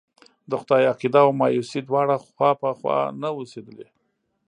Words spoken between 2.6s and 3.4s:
په خوا نه